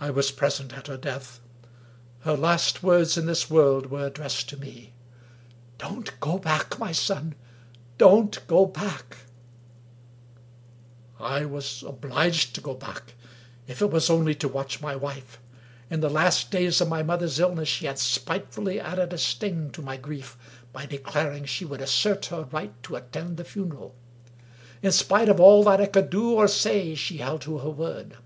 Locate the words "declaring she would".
20.84-21.80